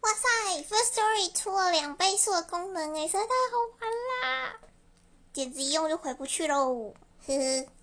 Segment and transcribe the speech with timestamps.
[0.00, 4.60] 哇塞 first story 出了两倍速的功能诶实在太好玩啦。
[5.32, 6.94] 简直一用就回不去喽
[7.26, 7.77] 呵呵。